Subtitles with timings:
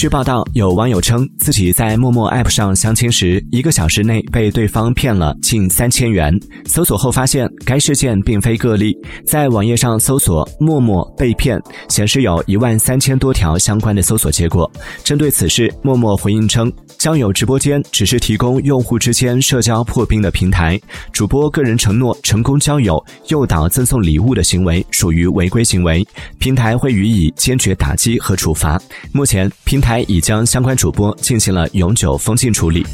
[0.00, 6.34] 据报道，有网友称自己在陌陌 App 上相亲时，一个小时内被对方骗了近三千元。
[6.64, 8.96] 搜索后发现，该事件并非个例。
[9.26, 11.60] 在网页上搜索“陌陌被骗”，
[11.90, 14.72] 显示有一万三千多条相关的搜索结果。
[15.04, 20.80] 针对此事，陌陌回应称，交友直播间只是提供用户之间社交破冰的平台，
[21.12, 26.02] 主播个人承诺成功交友、诱导赠送礼物的行为属于违规行为，
[26.38, 28.80] 平台会予以坚决打击和处罚。
[29.12, 29.89] 目前，平台。
[29.90, 32.86] 还已将相关主播进行了永久封禁处理。